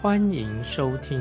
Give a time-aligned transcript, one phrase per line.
[0.00, 1.20] 欢迎收听。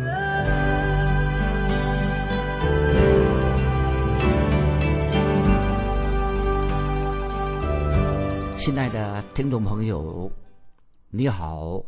[8.56, 10.32] 亲爱的听众朋友，
[11.10, 11.84] 你好，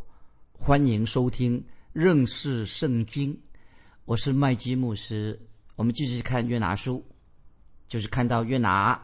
[0.51, 3.39] 欢迎收听认识圣经。
[4.05, 5.39] 我是麦基牧师，
[5.75, 7.05] 我们继续看约拿书，
[7.87, 8.99] 就是看到约拿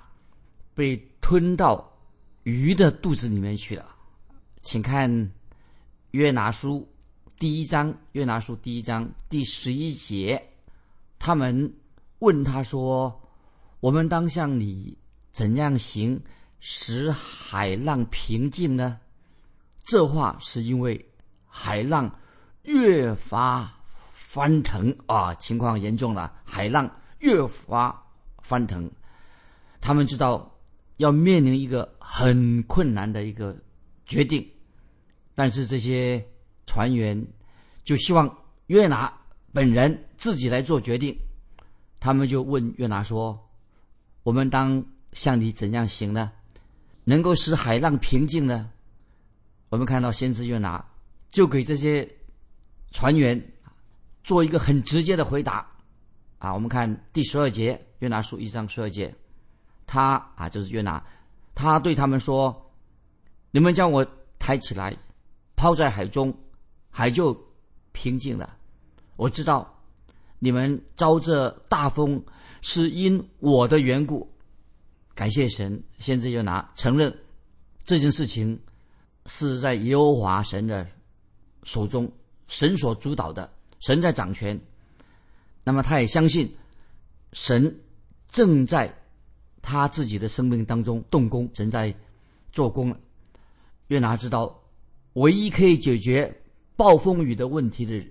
[0.74, 1.88] 被吞到
[2.42, 3.96] 鱼的肚子里面去了。
[4.64, 5.32] 请看
[6.10, 6.92] 约拿书
[7.38, 10.42] 第一章，约拿书第一章第十一节，
[11.20, 11.74] 他们
[12.20, 13.22] 问他说
[13.82, 14.98] ：“我们当向你
[15.34, 16.22] 怎样行？”
[16.62, 19.00] 使海浪平静呢？
[19.84, 21.06] 这话是因为
[21.46, 22.10] 海浪
[22.64, 23.72] 越发
[24.14, 26.34] 翻腾啊，情况严重了。
[26.46, 28.02] 海浪越发
[28.42, 28.90] 翻腾，
[29.82, 30.58] 他们知道
[30.98, 33.56] 要面临一个很困难的一个
[34.06, 34.50] 决定，
[35.36, 36.26] 但是这些
[36.76, 37.26] 船员
[37.86, 38.30] 就希望
[38.68, 39.14] 约拿
[39.54, 41.18] 本人自己来做决定。
[42.02, 43.48] 他们就问约拿说
[44.24, 46.34] ：“我们当向你怎样行呢？”
[47.06, 48.70] 能够使海浪平静呢？
[49.70, 50.86] 我们看到先知约拿
[51.32, 52.06] 就给这些
[52.92, 53.42] 船员
[54.22, 55.66] 做一个很直接的回答
[56.40, 56.54] 啊！
[56.54, 59.16] 我们看第十二节，约拿书一章十二节，
[59.88, 61.02] 他啊就是约拿，
[61.54, 62.70] 他对他们说
[63.52, 64.06] ：“你们将我
[64.38, 64.94] 抬起来，
[65.56, 66.38] 抛在海中，
[66.98, 67.38] 海就
[67.92, 68.56] 平静了。
[69.18, 69.84] 我知道
[70.40, 72.24] 你们遭这大风
[72.62, 74.32] 是因我的缘故。”
[75.14, 77.14] 感谢神，先知约拿承认
[77.84, 78.58] 这件事情
[79.26, 80.88] 是在耶和华神的
[81.64, 82.10] 手中，
[82.48, 83.52] 神所主导的，
[83.82, 84.58] 神在掌权。
[85.66, 86.56] 那么他也相信
[87.34, 87.78] 神
[88.30, 88.94] 正在
[89.62, 91.94] 他自己的生命当中动工，正在
[92.54, 92.96] 做工。
[93.88, 94.64] 约拿知道，
[95.14, 96.42] 唯一可以解决
[96.76, 98.06] 暴风雨的问题的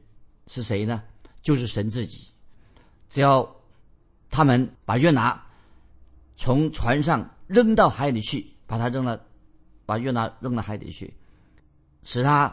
[0.47, 1.03] 是谁呢？
[1.43, 2.27] 就是神自己。
[3.09, 3.57] 只要
[4.31, 5.41] 他们把约拿。
[6.37, 9.25] 从船上扔到海里去，把他扔了，
[9.87, 11.15] 把约拿扔到海里去，
[12.03, 12.53] 使他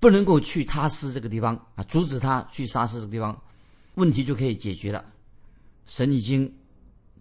[0.00, 3.38] 不能够去他斯这个地方啊，阻止他去沙斯这个地方，
[3.96, 5.04] 问题就可以解决了。
[5.84, 6.50] 神已经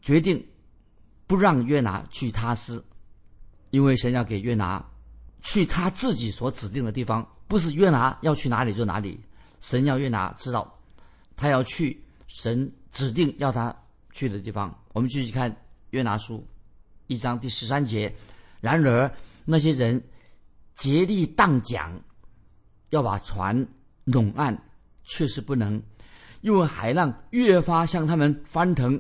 [0.01, 0.41] 决定
[1.27, 2.81] 不让约拿去他斯，
[3.71, 4.89] 因为神要给约拿
[5.41, 9.19] 去他自己所指定的地方，不是约拿要去哪里就哪里。
[9.59, 10.79] 神要约拿知道，
[11.35, 13.75] 他要去神指定要他
[14.11, 14.73] 去的地方。
[14.93, 15.55] 我们继续看。
[15.91, 16.41] 约拿书
[17.07, 18.15] 一章第十三节，
[18.61, 19.13] 然而
[19.43, 20.01] 那些人
[20.73, 22.01] 竭力荡桨，
[22.91, 23.67] 要把船
[24.05, 24.57] 拢岸，
[25.03, 25.83] 却是不能，
[26.39, 28.97] 因为海浪越发向他们翻腾。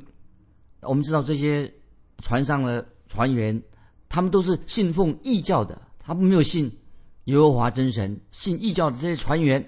[0.81, 1.73] 我们知道这些
[2.17, 3.63] 船上的船员，
[4.09, 6.71] 他们都是信奉异教的，他们没有信
[7.25, 9.65] 耶和华真神，信异教的这些船员，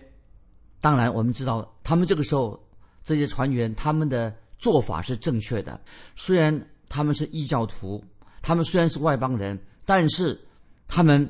[0.82, 2.62] 当然我们知道，他们这个时候
[3.04, 5.80] 这些船员他们的做法是正确的，
[6.16, 6.68] 虽然。
[6.90, 8.04] 他们是异教徒，
[8.44, 10.40] 他们虽然是外邦人，但是
[10.88, 11.28] 他们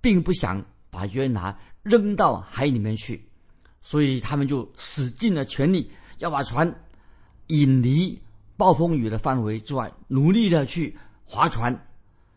[0.00, 0.60] 并不想
[0.90, 3.24] 把约拿扔到海里面去，
[3.80, 5.88] 所以他们就使尽了全力
[6.18, 6.68] 要把船
[7.46, 8.20] 引离
[8.56, 11.72] 暴风雨的范围之外，努力的去划船，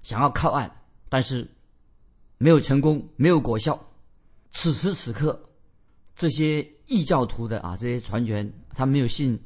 [0.03, 0.71] 想要靠岸，
[1.09, 1.49] 但是
[2.41, 3.79] 没有成功，没有果效。
[4.49, 5.39] 此时此刻，
[6.15, 9.39] 这些异教徒的啊，这些船员，他没有信。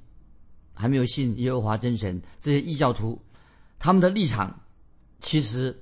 [0.77, 3.17] 还没有信耶和华真神，这些异教徒，
[3.79, 4.53] 他们的立场
[5.21, 5.73] 其实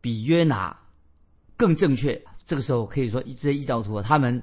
[0.00, 0.78] 比约拿
[1.56, 2.24] 更正确。
[2.46, 4.40] 这个时候可以说，这些异教徒他们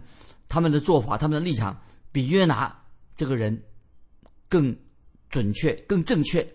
[0.49, 1.81] 他们的做法、他们的立场
[2.11, 2.77] 比约拿
[3.15, 3.57] 这个人
[4.49, 4.75] 更
[5.29, 6.45] 准确、更正确。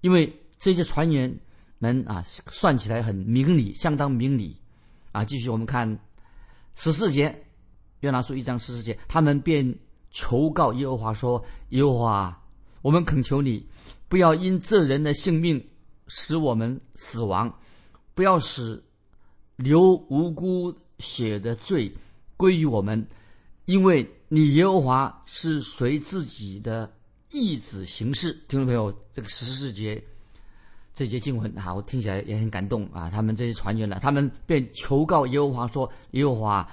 [0.00, 1.32] 因为这些船员
[1.78, 4.56] 们啊，算起来很明理，相当明理
[5.14, 5.24] 啊。
[5.24, 5.88] 继续我们看
[6.74, 7.34] 十四节，
[8.00, 9.74] 约拿书一章十四节，他们便
[10.10, 12.40] 求告耶和华说：“耶和华。”
[12.82, 13.66] 我们恳求你，
[14.10, 15.66] 不要因这人的性命
[16.06, 17.50] 使我们死亡，
[18.12, 18.84] 不要使
[19.56, 21.90] 流无辜血的罪
[22.36, 23.08] 归于我们，
[23.64, 26.92] 因为你耶和华是随自己的
[27.30, 28.34] 意志行事。
[28.48, 30.04] 听众朋友，这个十四节
[30.94, 33.10] 这节经文啊，我听起来也很感动啊。
[33.10, 36.68] 他们这些船员呢，他们便求告耶和华说：“耶和华，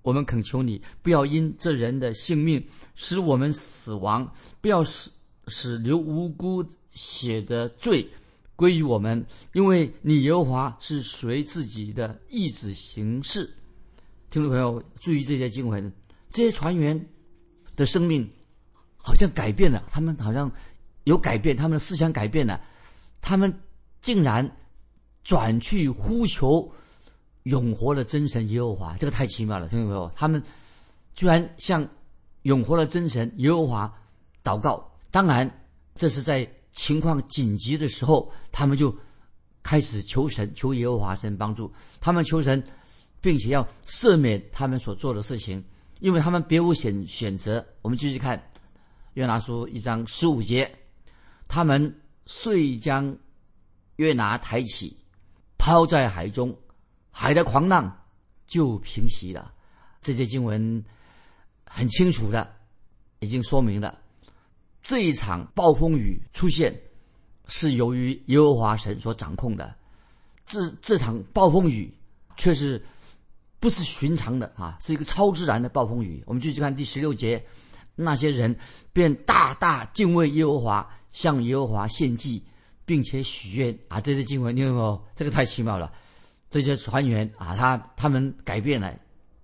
[0.00, 2.64] 我们恳求你，不要因这人的性命
[2.94, 5.10] 使我们死亡，不要使
[5.48, 8.08] 使流无辜血的罪
[8.56, 13.48] 归于我们，因为你耶和华是随自己的意志行事。
[14.30, 15.92] 听众朋友，注意这些经文，
[16.30, 16.98] 这些船员
[17.76, 18.26] 的生命
[18.96, 20.50] 好像改变了，他们好像
[21.04, 22.58] 有改变，他们的思想改变了，
[23.20, 23.52] 他们
[24.00, 24.56] 竟然
[25.22, 26.72] 转去呼求。
[27.44, 30.40] 永活的真神耶和华，这个太奇妙了，听众朋友，他们
[31.14, 31.88] 居然向
[32.42, 33.90] 永活的真神耶和华
[34.44, 34.86] 祷告。
[35.10, 35.50] 当然，
[35.94, 38.94] 这是在情况紧急的时候，他们就
[39.62, 42.62] 开始求神，求耶和华神帮助他们，求神，
[43.22, 45.64] 并且要赦免他们所做的事情，
[46.00, 47.66] 因为他们别无选选择。
[47.80, 48.40] 我们继续看
[49.14, 50.70] 约拿书一章十五节，
[51.48, 51.92] 他们
[52.32, 53.18] 遂将
[53.96, 54.96] 约拿抬起，
[55.58, 56.56] 抛在海中。
[57.10, 57.92] 海的狂浪
[58.46, 59.52] 就平息了，
[60.00, 60.84] 这些经文
[61.66, 62.48] 很清楚的
[63.18, 63.98] 已经说明了，
[64.80, 66.72] 这一场暴风雨出现
[67.48, 69.74] 是由于耶和华神所掌控的。
[70.46, 71.92] 这这场暴风雨
[72.36, 72.80] 却是
[73.58, 76.22] 不是寻常的啊，是一个超自然的暴风雨。
[76.26, 77.44] 我们继续看第十六节，
[77.96, 78.56] 那些人
[78.92, 82.42] 便大大敬畏耶和华，向耶和华献祭，
[82.84, 84.00] 并且许愿啊。
[84.00, 85.02] 这些经文，你有没有？
[85.14, 85.92] 这个太奇妙了。
[86.48, 88.92] 这些船员啊，他他们改变了，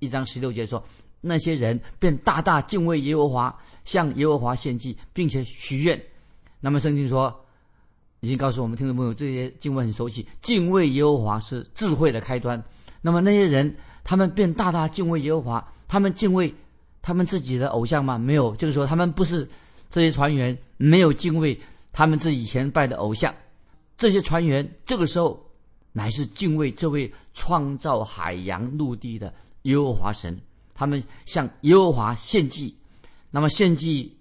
[0.01, 0.83] 一章十六节说，
[1.21, 6.01] 那些人便大大敬畏耶和华，向耶和华献祭，并且许愿。
[6.59, 7.33] 那么圣经说，
[8.21, 12.61] 已经告诉我们听众朋友，这些经文很熟悉，敬畏耶和华是智慧的开端。
[13.01, 16.53] 那么那些人，他们便大大敬畏耶和华，他们敬畏
[17.03, 18.19] 他们自己的偶像吗？
[18.19, 19.49] 没有，就是说他们不是
[19.91, 21.59] 这些船员没有敬畏
[21.93, 23.35] 他们自以前拜的偶像，
[23.97, 25.45] 这些船员这个时候。
[25.99, 30.39] 乃是敬畏这位创造海洋陆地的耶和华神，
[30.75, 32.77] 他们向耶和华献祭。
[33.31, 34.15] 那么献祭，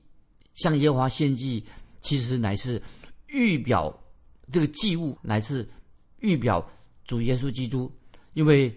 [0.53, 1.65] 向耶和华献祭，
[1.99, 2.81] 其实乃是
[3.27, 3.93] 预表
[4.49, 5.67] 这个祭物，乃是
[6.21, 6.65] 预表
[7.03, 7.91] 主耶稣基督。
[8.35, 8.73] 因为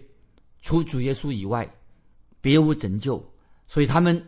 [0.61, 1.73] 除主耶稣以外，
[2.41, 3.25] 别无拯救，
[3.65, 4.21] 所以他们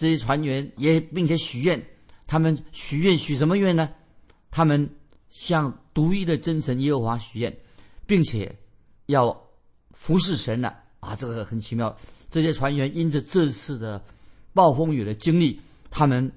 [0.00, 1.84] 这些船员也并且许愿。
[2.26, 3.90] 他们许愿许什么愿呢？
[4.50, 4.88] 他们
[5.28, 7.54] 向独一的真神耶和华许愿。
[8.06, 8.52] 并且
[9.06, 9.40] 要
[9.92, 11.14] 服侍神了啊！
[11.14, 11.96] 这个很奇妙。
[12.28, 14.02] 这些船员因着这次的
[14.52, 15.60] 暴风雨的经历，
[15.90, 16.28] 他们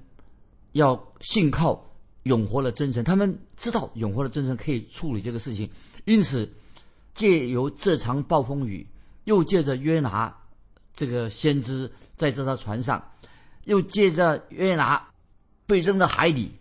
[0.70, 1.84] 要信靠
[2.22, 3.02] 永活的真神。
[3.02, 5.68] 他们知道永活的真神可以处理这个事情，
[6.04, 6.48] 因此
[7.12, 8.86] 借由这场暴风雨，
[9.24, 10.32] 又借着约拿
[10.94, 13.02] 这个先知在这艘船上，
[13.64, 15.02] 又借着约拿
[15.66, 16.52] 被扔到海里，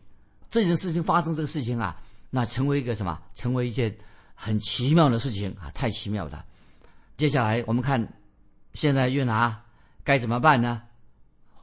[0.50, 1.96] 这件事情发生，这个事情啊，
[2.30, 3.20] 那成为一个什么？
[3.36, 3.96] 成为一件。
[4.36, 6.44] 很奇妙的事情啊，太奇妙了。
[7.16, 8.06] 接下来我们看，
[8.74, 9.58] 现在约拿
[10.04, 10.82] 该怎么办呢？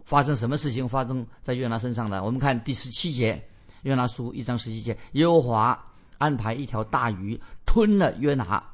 [0.05, 2.25] 发生什么事情发生在约拿身上呢？
[2.25, 3.45] 我们看第十七节，
[3.83, 5.85] 约拿书一章十七节，耶和华
[6.17, 8.65] 安排一条大鱼吞了约拿，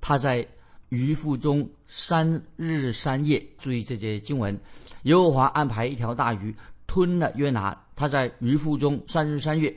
[0.00, 0.46] 他在
[0.88, 3.44] 鱼腹中三日三夜。
[3.58, 4.58] 注意这节经文，
[5.04, 6.54] 耶和华安排一条大鱼
[6.86, 9.74] 吞了约拿，他在鱼腹中三日三月。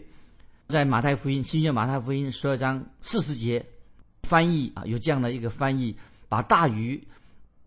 [0.68, 3.66] 在马太福音新约马太福音十二章四十节，
[4.24, 5.96] 翻译啊有这样的一个翻译，
[6.28, 7.02] 把大鱼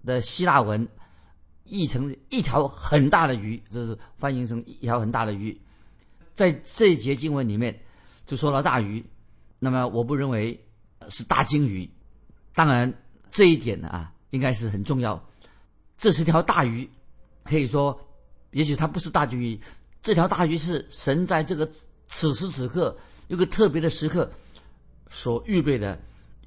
[0.05, 0.87] 的希腊文
[1.65, 5.59] 译成一条很大的鱼，这是翻译成一条很大的鱼。
[6.35, 7.75] 在这一节经文里面
[8.27, 9.03] 就说了大鱼，
[9.59, 10.63] 那么我不认为
[11.09, 11.89] 是大鲸鱼，
[12.55, 12.93] 当然
[13.31, 15.23] 这一点呢啊应该是很重要。
[15.97, 16.89] 这是条大鱼，
[17.45, 17.99] 可以说
[18.51, 19.61] 也许它不是大鲸鱼，
[20.03, 21.71] 这条大鱼是神在这个。
[22.13, 24.29] 此时此刻，一个特别的时刻，
[25.11, 25.97] 所预备的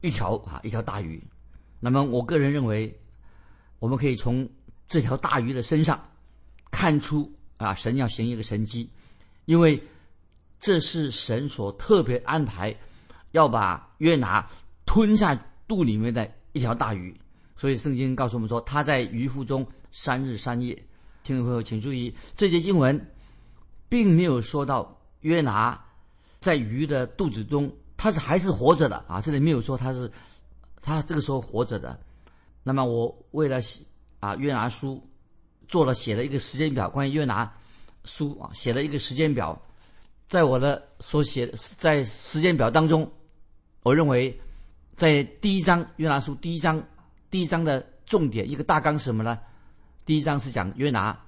[0.02, 1.24] 一条啊，一条大鱼。
[1.80, 2.94] 那么，我个人认为，
[3.80, 4.50] 我们可以从
[4.90, 6.06] 这条大鱼的身上
[6.70, 8.90] 看出啊，神要行一个神迹，
[9.46, 9.82] 因为
[10.60, 12.76] 这是神所特别安排，
[13.32, 14.46] 要把约拿
[14.86, 15.34] 吞下
[15.66, 17.14] 肚里面的一条大鱼。
[17.56, 20.74] 所以，圣经告诉我们说，他在鱼腹中三日三夜。
[21.22, 23.00] 听众朋友，请注意，这节经文
[23.88, 24.98] 并没有说到。
[25.24, 25.82] 约拿
[26.42, 29.22] 在鱼的肚子中，他是还是活着的啊！
[29.22, 30.12] 这里没有说他是
[30.82, 31.98] 他这个时候活着的。
[32.62, 33.82] 那么我为了写
[34.20, 35.02] 啊约拿书
[35.70, 37.50] 做了写了一个时间表，关于约拿
[38.04, 39.58] 书啊写了一个时间表，
[40.28, 43.10] 在我的所写在时间表当中，
[43.84, 44.38] 我认为
[45.04, 46.82] 在第一章约拿书第一章
[47.30, 49.38] 第一章的重点一个大纲是什么呢？
[50.06, 51.20] 第一章是讲约拿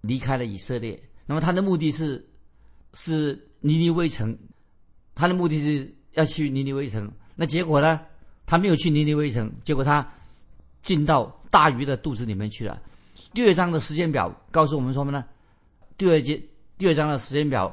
[0.00, 2.28] 离开了以色列，那么他的目的是。
[2.94, 4.36] 是尼尼微城，
[5.14, 7.10] 他的目的是要去尼尼微城。
[7.36, 8.00] 那结果呢？
[8.44, 10.06] 他没有去尼尼微城，结果他
[10.82, 12.82] 进到大鱼的肚子里面去了。
[13.32, 15.24] 第二章的时间表告诉我们什么呢？
[15.96, 16.42] 第二节
[16.76, 17.72] 第二章的时间表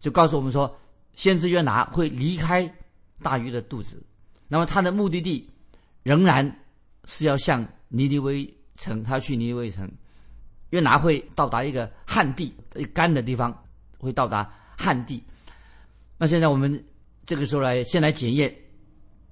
[0.00, 0.74] 就告诉我们说，
[1.14, 2.74] 先知约拿会离开
[3.22, 4.02] 大鱼的肚子，
[4.52, 5.48] 那么他的目的地
[6.02, 6.60] 仍然
[7.06, 9.90] 是要向尼尼微城，他去尼尼微城。
[10.68, 12.54] 约拿会到达一个旱地、
[12.92, 13.64] 干的地方，
[13.96, 15.24] 会到达旱地。
[16.18, 16.84] 那现在我们
[17.24, 18.54] 这个时候来，先来检验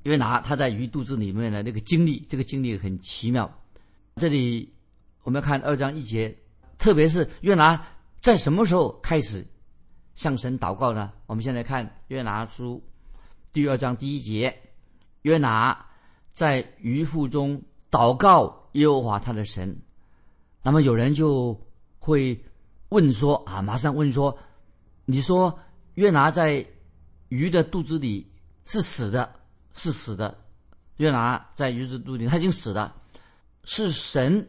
[0.04, 3.62] 约拿他在鱼肚子里面的那个经历，这个经历很奇妙。
[4.16, 4.72] 这里
[5.22, 6.34] 我们要看二章一节，
[6.78, 7.86] 特别是约拿
[8.22, 9.46] 在什么时候开始
[10.14, 11.12] 向神祷告呢？
[11.26, 12.82] 我们现在看约拿书
[13.52, 14.58] 第二章第一节，
[15.22, 15.86] 约拿
[16.34, 17.60] 在鱼腹中
[17.90, 19.76] 祷告耶和华他的神。
[20.62, 21.58] 那么有人就
[21.98, 22.38] 会
[22.90, 24.36] 问说啊，马上问说，
[25.04, 25.58] 你说
[25.94, 26.64] 约拿在
[27.28, 28.30] 鱼的肚子里
[28.66, 29.32] 是死的，
[29.74, 30.36] 是死的。
[30.96, 32.94] 约拿在鱼的肚里他已经死了，
[33.64, 34.46] 是神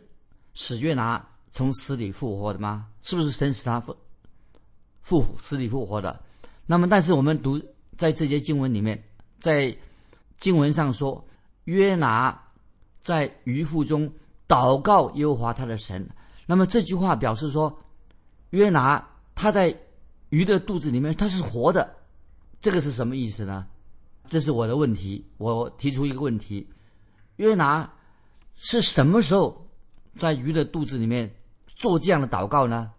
[0.53, 2.87] 使约拿从死里复活的吗？
[3.03, 3.95] 是不是神使他复
[5.01, 6.21] 复死里复活的？
[6.65, 7.59] 那么，但是我们读
[7.97, 9.01] 在这些经文里面，
[9.39, 9.75] 在
[10.41, 11.25] 经文上说，
[11.63, 12.38] 约拿
[13.01, 14.12] 在鱼腹中。
[14.48, 16.05] 祷告耶和华他的神，
[16.45, 17.74] 那么这句话表示说，
[18.50, 19.01] 约拿
[19.33, 19.74] 他在
[20.27, 21.89] 鱼的肚子里面他是活的，
[22.60, 23.65] 这个是什么意思呢？
[24.27, 26.67] 这是我的问题，我提出一个问题：
[27.38, 27.89] 约拿
[28.55, 29.65] 是什么时候
[30.17, 31.33] 在鱼的肚子里面
[31.77, 32.91] 做这样的祷告呢？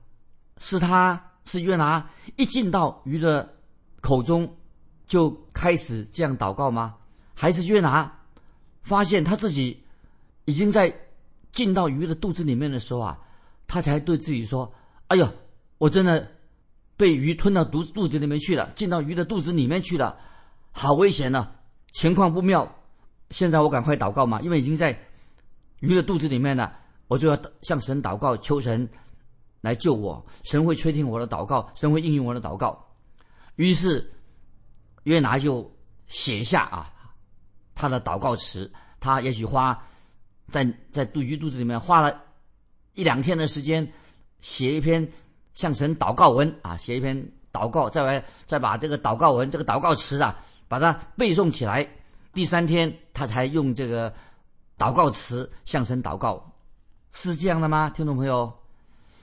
[0.57, 3.47] 是他是约拿一进到鱼的
[4.01, 4.51] 口中
[5.07, 6.97] 就开始这样祷告吗？
[7.35, 8.21] 还是约拿
[8.83, 9.83] 发现他自己
[10.45, 10.95] 已经在？
[11.53, 13.19] 进到鱼的肚子里面的时候啊，
[13.67, 14.73] 他才对自己说
[15.09, 15.29] ：“哎呦，
[15.77, 16.27] 我真的
[16.97, 20.17] 被鱼吞到肚肚子里面去了，进到鱼的肚子里面去了，
[20.71, 21.53] 好危险呢，
[21.91, 22.75] 情况不妙。
[23.29, 24.99] 现在我赶快祷告嘛，因为已经在
[25.81, 26.75] 鱼的肚子里面了，
[27.07, 28.89] 我就要向神祷告，求神
[29.61, 30.25] 来救我。
[30.45, 32.83] 神会垂听我的祷告，神会应允我的祷告。
[33.57, 34.11] 于是
[35.03, 35.71] 约拿就
[36.07, 36.92] 写 下啊
[37.75, 39.79] 他的祷告词，他也许花。”
[40.49, 42.15] 在在肚鱼肚子里面花了
[42.93, 43.91] 一两天的时间，
[44.43, 45.09] 写一篇
[45.55, 47.17] 向神祷告文啊，写一篇
[47.51, 50.37] 祷告，再来再把这个祷告文这个祷告词啊，
[50.69, 51.89] 把它背诵起来。
[52.35, 54.13] 第三天他才用这个
[54.77, 56.53] 祷告词向神祷告，
[57.13, 58.53] 是这样的吗，听众朋友？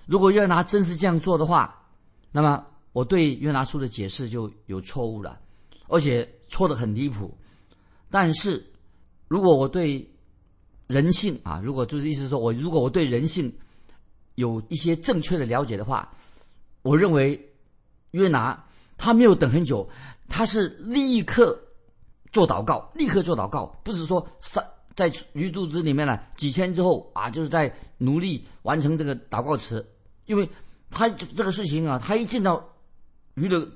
[0.08, 1.80] 如果约拿真是这样做的话，
[2.32, 5.40] 那么我对约拿书的解释就有错误了，
[5.90, 7.38] 而且错的很离谱。
[8.10, 8.66] 但是
[9.28, 10.10] 如果我对
[10.88, 13.54] 人性啊，如果就是意思说，我如果我对人性
[14.36, 16.12] 有一些正确的了解的话，
[16.82, 17.40] 我认为
[18.12, 18.66] 约拿
[18.98, 19.88] 他没有等很久，
[20.28, 21.60] 他是立刻
[22.32, 29.88] 做祷告，立刻做祷告，不是说在在鱼肚子里面呢几天之后啊，就是在努力完成这个祷告词，
[30.26, 30.50] 因为
[30.90, 32.68] 他这个事情啊，他一进到
[33.36, 33.68] 鱼的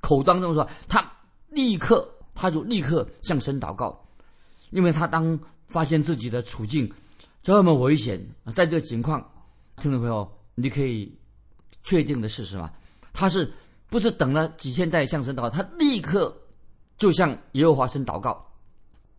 [0.00, 1.10] 口当中说，他
[1.48, 2.06] 立刻
[2.38, 3.98] 他就立刻向神祷告，
[4.70, 5.38] 因为他当。
[5.68, 6.90] 发现自己的处境
[7.42, 8.18] 这么危险，
[8.56, 9.20] 在这个情况，
[9.76, 11.14] 听众朋友，你可以
[11.82, 12.70] 确定的是什么？
[13.12, 13.52] 他是
[13.90, 15.50] 不是等了几天再向神祷告？
[15.50, 16.34] 他立刻
[16.96, 18.42] 就向耶和华神祷告。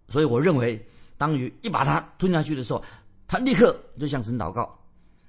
[0.07, 0.83] 所以我认为，
[1.19, 2.83] 当鱼一把它吞下去的时候，
[3.27, 4.75] 他立刻就向神祷告。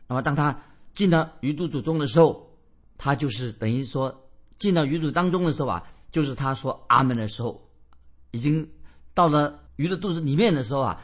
[0.06, 0.59] 那么当他
[0.94, 2.50] 进到鱼肚子中的时候，
[2.97, 7.62] 他就是等于说进到鱼肚当中的时候啊，就是他说阿门的时候，
[8.32, 8.68] 已经
[9.14, 11.00] 到了鱼的肚子里面的时候啊。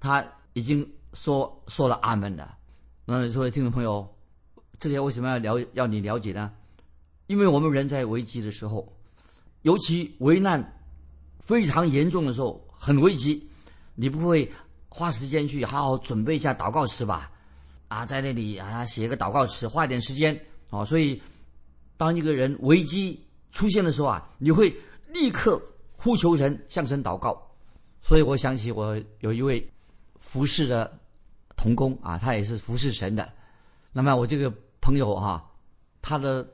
[0.00, 2.48] 他已经说说了阿门的，
[3.04, 4.08] 那你说听众朋友，
[4.78, 6.52] 这些为什么要了要你了解呢？
[7.26, 8.96] 因为我们人在危机的时候，
[9.62, 10.80] 尤其危难
[11.40, 13.44] 非常严重的时候，很危机，
[13.96, 14.48] 你不会
[14.88, 17.32] 花时间去好好准备一下祷告词吧？
[17.88, 20.84] 啊，在那里啊写一个祷告词，花一点时间啊。
[20.84, 21.20] 所以，
[21.96, 24.72] 当一个人危机出现的时候啊，你会
[25.12, 25.60] 立刻
[25.98, 27.38] 呼求神，向神祷告。
[28.00, 29.70] 所以我想起我有一位。
[30.20, 30.98] 服侍的
[31.56, 33.32] 童工啊，他也是服侍神的。
[33.92, 35.50] 那么我这个朋友哈，
[36.02, 36.46] 他的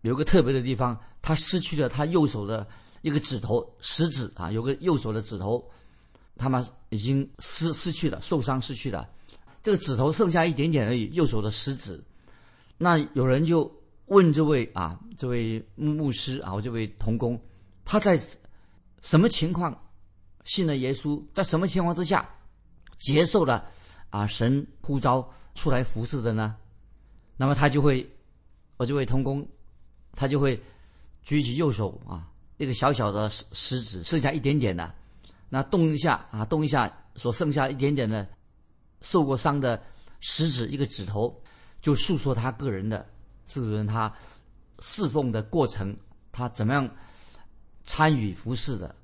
[0.00, 2.66] 有个特别的地方，他失去了他右手的
[3.02, 5.64] 一个指头，食指啊，有个右手的指头，
[6.36, 9.08] 他们已经失失去了，受伤失去了，
[9.62, 12.02] 这个指头剩下一点点而已，右手的食指。
[12.76, 13.72] 那有人就
[14.06, 17.40] 问这位啊，这位牧牧师啊，我这位童工，
[17.84, 18.18] 他在
[19.02, 19.78] 什么情况
[20.44, 21.22] 信了耶稣？
[21.34, 22.28] 在什么情况之下？
[22.98, 23.68] 接受了
[24.10, 26.56] 啊神呼召出来服侍的呢，
[27.36, 28.08] 那么他就会，
[28.76, 29.46] 我就会通工，
[30.12, 30.60] 他就会
[31.22, 32.28] 举起右手啊，
[32.58, 34.94] 一个小小的食食指，剩下一点点的，
[35.48, 38.24] 那动一下啊，动一下，所剩下一点点的
[39.00, 39.82] 受过伤的
[40.20, 41.42] 食指一个指头，
[41.80, 43.04] 就诉说他个人的
[43.48, 44.12] 这个人他
[44.78, 45.96] 侍奉的过程，
[46.30, 46.88] 他怎么样
[47.84, 48.94] 参与服侍的。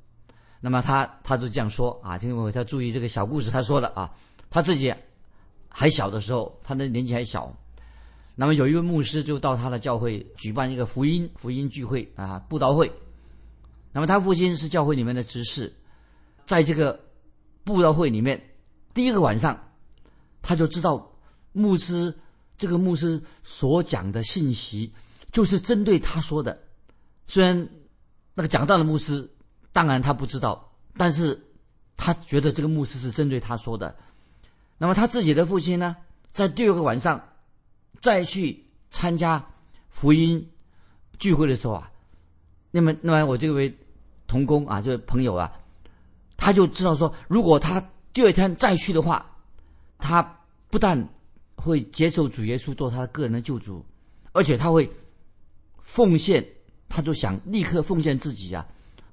[0.60, 4.12] 那么他他就这样说啊，听我他注意这个小故事，他说的啊，
[4.50, 4.92] 他自己
[5.68, 7.54] 还小的时候，他的年纪还小。
[8.34, 12.92] 那么有一位牧师就到他的教会举办一个福音福音聚会啊布道会。
[13.92, 15.74] 那么他父亲是教会里面的执事，
[16.46, 17.00] 在这个
[17.64, 18.40] 布道会里面，
[18.94, 19.58] 第一个晚上，
[20.42, 21.12] 他就知道
[21.52, 22.16] 牧师
[22.56, 24.92] 这个牧师所讲的信息
[25.32, 26.56] 就是针对他说的。
[27.26, 27.68] 虽然
[28.38, 29.28] 那个讲道的牧师。
[29.70, 31.40] 当然他不知道，但是
[31.96, 33.94] 他觉得这个牧师是针对他说的。
[34.76, 35.94] 那么他自己的父亲呢，
[36.32, 37.22] 在第二个晚上
[38.00, 39.44] 再去参加
[39.88, 40.50] 福音
[41.18, 41.92] 聚会的时候啊，
[42.72, 43.72] 那么那么我这位
[44.26, 45.52] 同工啊，这位朋友啊，
[46.36, 47.80] 他就知道说，如果他
[48.12, 49.24] 第二天再去的话，
[49.98, 50.22] 他
[50.70, 51.08] 不但
[51.56, 53.84] 会接受主耶稣做他个人的救主，
[54.32, 54.90] 而且他会
[55.82, 56.44] 奉献，
[56.88, 58.66] 他就想立刻奉献自己啊。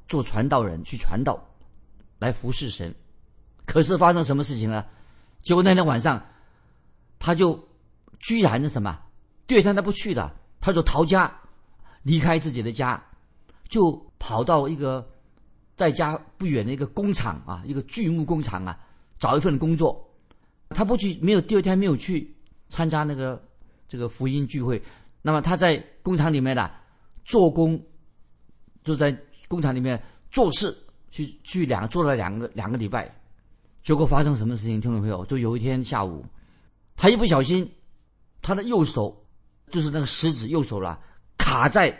[0.07, 1.43] 做传道人去传道，
[2.19, 2.93] 来服侍神。
[3.65, 4.85] 可是发生什么事情呢？
[5.41, 6.23] 结果那天晚上，
[7.17, 7.59] 他就
[8.19, 9.01] 居然的什么？
[9.47, 11.35] 第二天他不去了，他就逃家，
[12.03, 13.03] 离开自己的家，
[13.67, 15.03] 就跑到一个
[15.75, 18.79] 在家不远的一个工厂啊，一个锯木工厂啊，
[19.17, 20.07] 找一份工作。
[20.69, 22.31] 他不去，没有第二天没有去
[22.69, 23.43] 参加那个
[23.87, 24.79] 这个福音聚会。
[25.23, 26.69] 那么他在工厂里面呢，
[27.25, 27.77] 做工，
[28.83, 29.13] 就在。
[29.47, 30.01] 工厂里面
[30.31, 30.75] 做事，
[31.11, 33.15] 去去两做了两个两个礼拜，
[33.83, 34.81] 结果发生什么事情？
[34.81, 36.25] 听众朋友，就有一天下午，
[36.95, 37.71] 他一不小心，
[38.41, 39.15] 他的右手
[39.69, 40.99] 就是那个食指右手了，
[41.37, 41.95] 卡在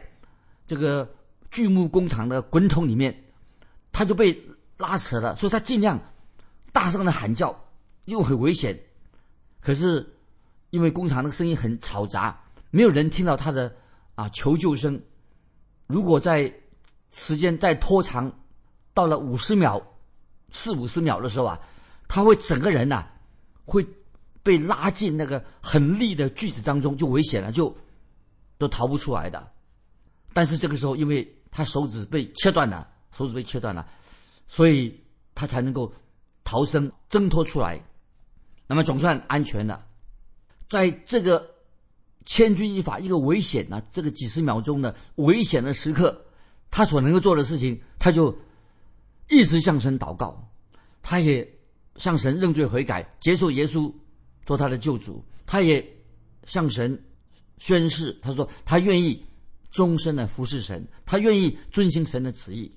[0.65, 1.08] 这个
[1.51, 3.15] 锯木工厂的滚筒里面，
[3.91, 4.36] 他就被
[4.77, 5.36] 拉扯了。
[5.36, 6.01] 所以他尽量
[6.74, 7.55] 大声的喊叫，
[8.05, 8.77] 因为很危险。
[9.62, 10.03] 可是
[10.72, 13.72] 因为工厂那个声音很嘈杂，没有人听到他的
[14.16, 15.00] 啊求救声。
[15.87, 16.53] 如果在
[17.11, 18.31] 时间再拖长，
[18.93, 19.81] 到了五十秒、
[20.51, 21.59] 四五十秒的时候啊，
[22.07, 23.07] 他会整个人呐
[23.65, 23.85] 会
[24.43, 27.75] 被拉进那个很利的锯子当中，就危险了，就
[28.57, 29.51] 都逃不出来的。
[30.33, 33.87] 但是这个时候，因为他手指被切断了，手指被切断了，
[34.48, 35.01] 所以
[35.33, 35.93] 他才能够
[36.43, 37.81] 逃生、挣脱出来。
[38.67, 39.85] 那么总算安全了。
[40.67, 41.54] 在这个
[42.25, 46.20] 千钧一发、一个危险啊，这个几十秒钟的危险的时刻。
[46.72, 48.35] 他所能够做的事情，他就
[49.29, 50.51] 一直向神祷告，
[51.01, 51.48] 他也
[51.96, 53.94] 向神认罪悔改，接受耶稣
[54.46, 55.24] 做他的救主。
[55.46, 55.85] 他也
[56.44, 57.01] 向神
[57.59, 59.24] 宣誓，他说他愿意
[59.72, 62.70] 终身的服侍神，他愿意遵行神的旨意。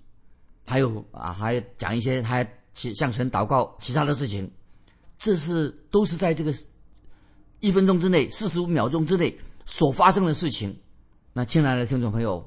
[0.64, 4.48] 还有啊，还讲一些他其向神祷告其他的事情，
[5.18, 6.54] 这是都是在这个
[7.60, 10.76] 一分钟之内、四十五秒钟之内所发生的事情。
[11.32, 12.44] 那亲爱的听众朋友。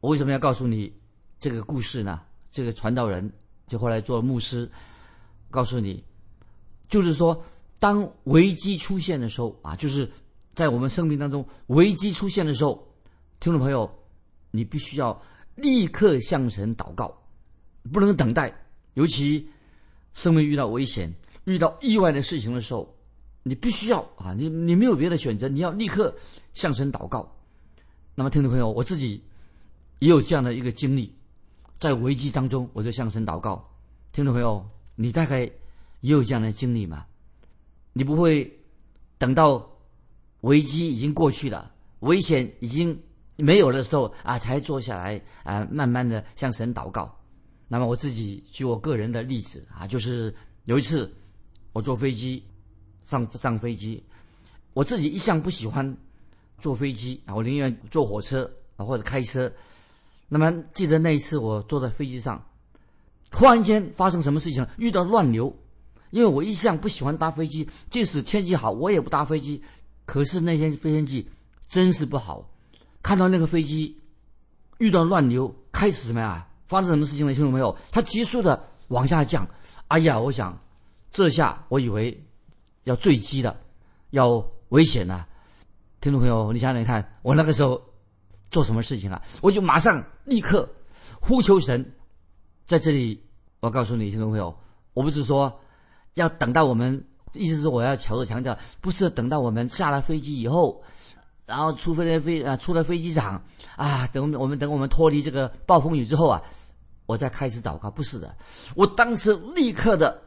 [0.00, 0.92] 我为什么要告诉你
[1.40, 2.22] 这个故事呢？
[2.52, 3.32] 这个传道人
[3.66, 4.70] 就后来做牧师，
[5.50, 6.04] 告诉你，
[6.88, 7.44] 就是说，
[7.80, 10.08] 当危机出现的时候啊，就是
[10.54, 12.88] 在我们生命当中危机出现的时候，
[13.40, 13.92] 听众朋友，
[14.52, 15.20] 你必须要
[15.56, 17.12] 立刻向神祷告，
[17.92, 18.56] 不能等待。
[18.94, 19.50] 尤其
[20.14, 22.96] 生命遇到危险、遇到意外的事情的时候，
[23.48, 26.14] 你必须要啊，你你没有别的选择，你要立刻
[26.54, 27.34] 向神祷告。
[28.14, 29.22] 那么，听众朋友，我自己。
[30.00, 31.12] 也有这样的一个经历，
[31.76, 33.68] 在危机当中，我就向神祷告。
[34.12, 37.04] 听众朋友，你大概也有这样的经历吗？
[37.92, 38.48] 你不会
[39.18, 39.68] 等到
[40.42, 42.96] 危机已经过去了，危险已经
[43.34, 47.12] 没有的时候啊，才坐下来啊，慢慢的向神祷告。
[47.66, 50.32] 那么我自己举我个人的例子啊，就是
[50.66, 51.12] 有一次
[51.72, 52.40] 我坐飞机
[53.08, 54.04] 上上飞机，
[54.74, 55.96] 我自己一向不喜欢
[56.58, 59.50] 坐飞机啊，我宁愿坐火车啊或者开车。
[60.28, 62.44] 那么记得那一次我坐在飞机上，
[63.30, 64.66] 突然间发生什么事情？
[64.76, 65.56] 遇到乱流，
[66.10, 69.62] 因为我一向不喜欢搭飞机，即使天气好我也不搭飞机。
[70.04, 71.26] 可是那天飞天气
[71.66, 72.46] 真是不好，
[73.02, 73.98] 看到那个飞机
[74.76, 76.46] 遇到乱流，开始什么呀？
[76.66, 77.32] 发生什么事情了？
[77.32, 77.74] 听懂没有？
[77.90, 79.48] 它急速的往下降。
[79.86, 80.62] 哎呀，我想
[81.10, 82.22] 这下我以为
[82.88, 83.56] 要坠机的，
[84.10, 85.24] 要危险的。
[86.00, 87.80] 听众朋友，你想想看，我那个时候。
[88.50, 89.20] 做什么事情啊？
[89.42, 90.66] 我就马上立刻
[91.20, 91.84] 呼求神，
[92.64, 93.22] 在这里，
[93.60, 94.58] 我告诉你，听众朋友，
[94.94, 95.60] 我不是说
[96.14, 100.82] 要等到我们，意思是我要强调强调，不是等到我们下了飞机以后，
[101.44, 103.44] 然后出飞飞啊出了飞机场
[103.76, 106.42] 啊，等我们等我们脱离这个暴风雨之后啊，
[107.04, 108.34] 我再开始祷告，不是的，
[108.74, 110.22] 我当时立刻的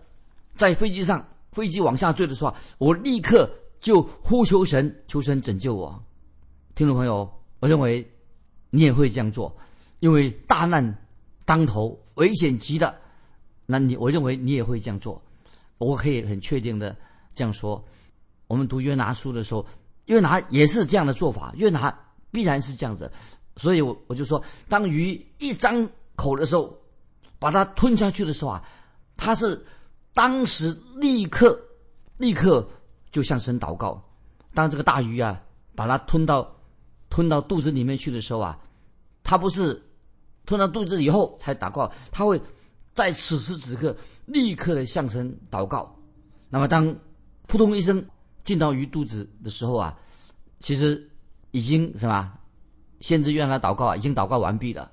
[0.55, 6.03] 在飞机上，飞机往下坠的时候，我立刻就呼求神，求神拯救我。
[6.75, 8.09] 听众朋友，我认为
[8.69, 9.55] 你也会这样做，
[9.99, 11.05] 因为大难
[11.45, 12.95] 当头，危险极了。
[13.65, 15.21] 那你，我认为你也会这样做。
[15.77, 16.95] 我可以很确定的
[17.33, 17.83] 这样说：，
[18.47, 19.65] 我们读约拿书的时候，
[20.05, 21.97] 约拿也是这样的做法，约拿
[22.31, 23.11] 必然是这样子。
[23.57, 26.77] 所以，我我就说，当鱼一张口的时候，
[27.39, 28.63] 把它吞下去的时候啊，
[29.17, 29.65] 它是
[30.13, 31.59] 当时立刻
[32.17, 32.67] 立刻
[33.11, 34.03] 就向神祷告。
[34.53, 35.41] 当这个大鱼啊，
[35.75, 36.55] 把它吞到
[37.09, 38.59] 吞到肚子里面去的时候啊，
[39.23, 39.81] 他不是
[40.45, 42.41] 吞到肚子以后才祷告，他会
[42.93, 43.95] 在此时此刻
[44.25, 45.95] 立刻的向神祷告。
[46.49, 46.93] 那么，当
[47.47, 48.05] 扑通一声
[48.43, 49.97] 进到鱼肚子的时候啊，
[50.59, 51.09] 其实
[51.51, 52.33] 已经什么？
[52.99, 54.91] 先知约拿祷告啊，已经祷告完毕了，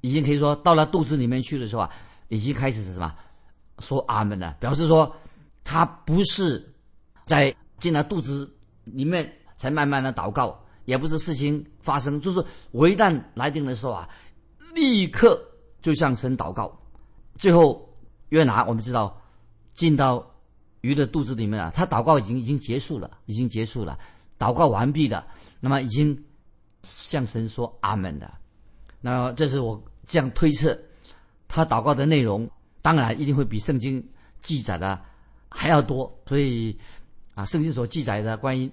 [0.00, 1.90] 已经可以说到了肚子里面去的时候啊，
[2.28, 3.14] 已经开始是什么
[3.80, 5.14] 说阿门了，表示说
[5.64, 6.72] 他不是
[7.24, 8.50] 在进了肚子
[8.84, 14.08] 里面才慢慢的祷告，也不是事情发生，就是我一旦来定的时候啊，
[14.74, 15.40] 立刻
[15.80, 16.76] 就向神祷告。
[17.36, 17.88] 最后
[18.30, 19.20] 约拿我们知道
[19.74, 20.24] 进到
[20.80, 23.98] 鱼的肚子里面啊，他祷告已经已经结束了，已经结束了，
[24.38, 25.26] 祷告完毕的，
[25.60, 26.24] 那么已经。
[26.84, 28.32] 向神说阿门的，
[29.00, 30.78] 那这是我这样推测，
[31.48, 32.48] 他祷告的内容
[32.82, 34.06] 当然一定会比圣经
[34.40, 35.00] 记载的
[35.48, 36.76] 还要多，所以
[37.34, 38.70] 啊，圣经所记载的关于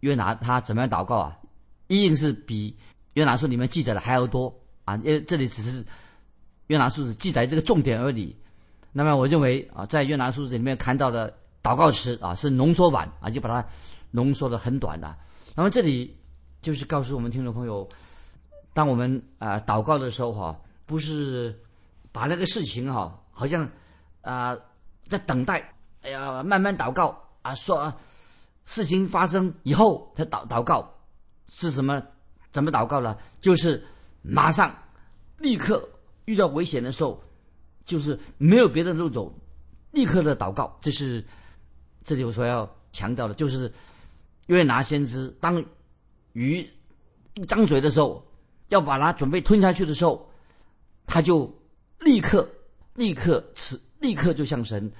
[0.00, 1.38] 约拿他怎么样祷告啊，
[1.86, 2.76] 一定是比
[3.14, 5.84] 约拿书里面记载的还要多啊，因为这里只是
[6.66, 8.34] 约拿书是记载这个重点而已。
[8.92, 13.66] 那么我认为啊，在约拿书里面看到的祷告词啊是浓缩版啊，就把它
[14.10, 15.16] 浓缩的很短的。
[15.54, 16.16] 那么这里。
[16.64, 17.86] 就是告诉我们听众朋友，
[18.72, 21.54] 当我们啊祷告的时候哈，不是
[22.10, 23.68] 把那个事情哈，好像
[24.22, 24.56] 啊
[25.08, 27.92] 在等待，哎呀慢慢祷告啊，说
[28.64, 30.90] 事情发生以后才祷祷告，
[31.48, 32.02] 是什么？
[32.50, 33.18] 怎么祷告呢？
[33.40, 33.84] 就是
[34.22, 34.74] 马上
[35.36, 35.86] 立刻
[36.24, 37.22] 遇到危险的时候，
[37.84, 39.30] 就是没有别的路走，
[39.90, 40.78] 立刻的祷告。
[40.80, 41.22] 这是
[42.02, 43.70] 这里我所要强调的，就是
[44.46, 45.62] 约拿先知当。
[46.32, 46.68] 鱼
[47.34, 48.26] 一张嘴的时候，
[48.70, 50.28] 要把它准备吞下去的时候，
[51.06, 51.48] 他就
[52.00, 52.48] 立刻、
[52.94, 54.90] 立刻、此立刻就向神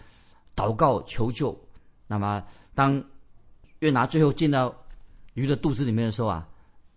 [0.54, 1.58] 祷告求救。
[2.06, 3.02] 那么，当
[3.80, 4.74] 约拿最后进到
[5.34, 6.48] 鱼的肚子里面的时候啊，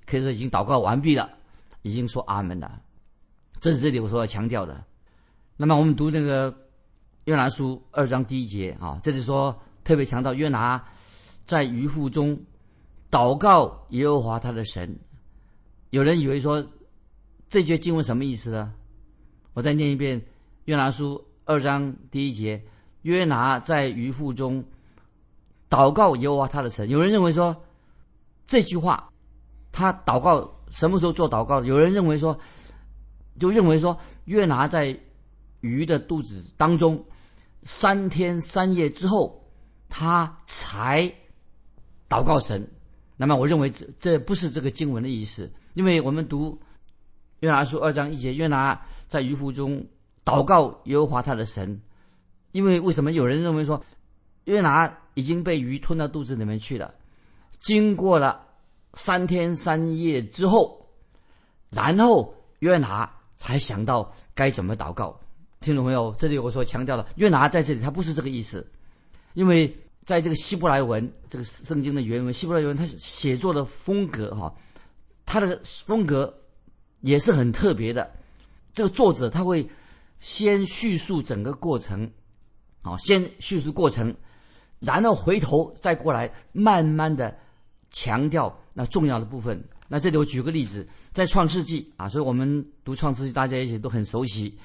[0.06, 1.30] 可以说已经祷告完毕了，
[1.82, 2.82] 已经说阿门了。
[3.60, 4.84] 这是这里我所要强调的。
[5.56, 6.56] 那么，我们读那个
[7.26, 10.84] 约拿书二章第一节啊，这里说特别强调约拿
[11.46, 12.38] 在鱼腹中。
[13.10, 14.94] 祷告耶和华他的神，
[15.92, 16.62] 有人以为说
[17.48, 18.74] 这句经文什么意思呢？
[19.54, 20.20] 我再念一遍
[20.68, 22.62] 《约拿书》二章第一节：
[23.04, 24.62] 约拿在鱼腹中
[25.70, 26.90] 祷告耶和华他的神。
[26.90, 27.56] 有人认为说
[28.46, 29.10] 这句话
[29.72, 31.64] 他祷告什么时候做祷告？
[31.64, 32.38] 有人认为说
[33.40, 34.98] 就认为说约拿在
[35.62, 37.02] 鱼的肚子当中
[37.64, 39.42] 三天三夜之后，
[39.88, 41.10] 他才
[42.10, 42.70] 祷告神。
[43.16, 46.60] 那么，我认为这这不是这个经文的意思，因为我们读
[47.40, 48.78] 约拿书二章一节，约拿
[49.08, 49.82] 在鱼腹中
[50.28, 51.82] 祷告耶和华他的神。
[52.52, 53.82] 因为为什么有人认为说
[54.44, 56.94] 约拿已经被鱼吞到肚子里面去了？
[57.60, 58.46] 经过了
[58.96, 60.86] 三天三夜之后，
[61.70, 65.18] 然后约拿才想到该怎么祷告。
[65.62, 68.70] 听懂没有，这里我所强调的约拿在这里，他不是这个意思，
[69.34, 69.74] 因为。
[70.08, 74.56] 在这个希伯来文，这个圣经的原文，希伯来文它写作的风格哈，
[75.26, 76.34] 它的风格
[77.02, 78.10] 也是很特别的。
[78.74, 79.70] 这个作者他会
[80.20, 82.12] 先叙述整个过程，
[82.82, 84.16] 啊，先叙述过程，
[84.80, 87.38] 然后回头再过来慢慢的
[87.90, 89.64] 强调那重要的部分。
[89.88, 94.58] 那这里我举个例子，在创世纪啊，所以我们读创世纪，大家一起都很熟悉。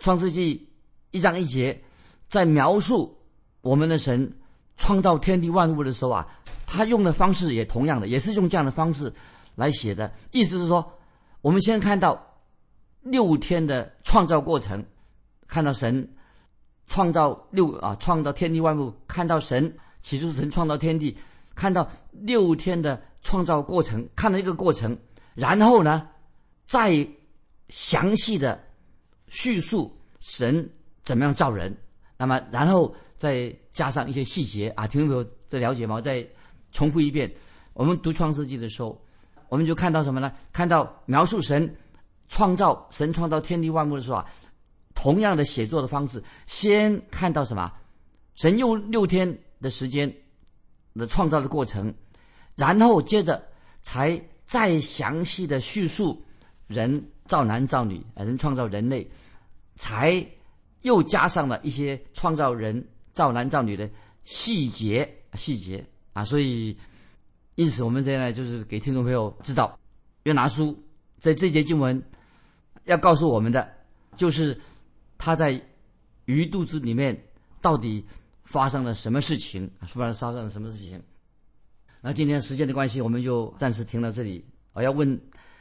[0.00, 0.68] 创世纪
[1.10, 1.82] 一章一节，
[2.28, 3.18] 在描述
[3.60, 4.32] 我们的神。
[4.78, 6.28] 创造天地万物的时候啊，
[6.66, 9.10] 他用的方式也同样的，也是用这样的方式
[9.54, 10.12] 来写的。
[10.32, 10.86] 意思是说，
[11.40, 12.35] 我们先看到
[13.10, 14.84] 六天的创造过程，
[15.46, 16.08] 看到神
[16.86, 21.16] 创造六啊，创造天地万物，看到神起初神创造天地，
[21.54, 24.96] 看到六天的创造过程，看到一个过程，
[25.34, 26.08] 然后呢，
[26.64, 27.06] 再
[27.68, 28.62] 详细的
[29.28, 30.68] 叙述神
[31.02, 31.76] 怎么样造人，
[32.16, 32.94] 那么然后。
[33.18, 36.02] 再加上一些细节啊，听众朋友在了解吗？
[36.02, 36.22] 再
[36.70, 37.32] 重复一遍，
[37.72, 39.02] 我们读创世纪的时候，
[39.48, 40.30] 我们就看到什么呢？
[40.52, 41.74] 看到描述神
[42.28, 44.26] 创造神创造天地万物的时候啊，
[44.94, 47.72] 同样的写作的方式，先看到什么？
[48.34, 50.12] 神用六天的时间
[50.94, 51.94] 的创造的过程，
[52.54, 53.42] 然后接着
[53.80, 56.22] 才再详细的叙述
[56.66, 59.08] 人造男造女，人创造人类，
[59.76, 60.26] 才
[60.82, 63.88] 又加上了一些创造人造男造女的
[64.24, 66.76] 细节细节啊，所以
[67.54, 69.78] 因此我们现在就是给听众朋友知道，
[70.24, 70.78] 约拿书
[71.18, 72.02] 在这节经文
[72.86, 73.68] 要告诉我们的，
[74.16, 74.58] 就是
[75.18, 75.60] 他在
[76.24, 77.16] 鱼肚子里面
[77.60, 78.04] 到底
[78.44, 79.86] 发生了什么事情啊？
[79.86, 81.00] 发生了什么事情？
[82.00, 84.44] 那今天时间的关系，我们就暂时停到这里。
[84.72, 85.20] 我要问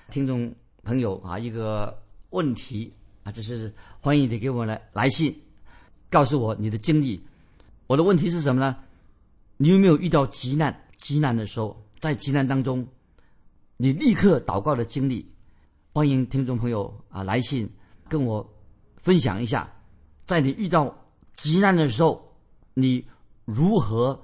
[0.09, 5.35] 听众朋友啊一个问题啊，就是欢迎你给我来来信，
[6.09, 7.21] 告诉我你的经历。
[7.87, 8.75] 我的问题是什么呢？
[9.57, 10.83] 你有没有遇到急难？
[10.97, 12.87] 急难的时候，在急难当中，
[13.77, 15.27] 你立刻祷告的经历？
[15.95, 17.71] 欢迎听众朋友啊来信
[18.09, 18.45] 跟我
[18.97, 19.73] 分享一下，
[20.25, 20.93] 在你遇到
[21.35, 22.35] 急难的时候，
[22.73, 23.07] 你
[23.45, 24.21] 如何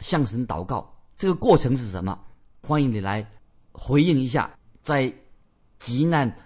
[0.00, 0.92] 向神祷告？
[1.16, 2.18] 这个过程是什么？
[2.62, 3.30] 欢迎你来
[3.70, 5.14] 回应一下，在
[5.78, 6.36] 急难、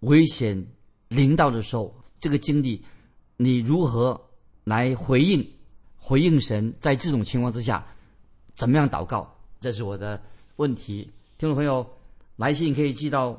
[0.00, 0.68] 危险
[1.08, 2.82] 临到的时候，这个经历
[3.36, 4.18] 你如何
[4.64, 5.46] 来回应？
[5.98, 7.86] 回应神，在这种情况之下，
[8.54, 9.36] 怎么样祷告？
[9.60, 10.22] 这是我的
[10.56, 11.12] 问题。
[11.36, 11.86] 听众朋友，
[12.36, 13.38] 来信可以寄到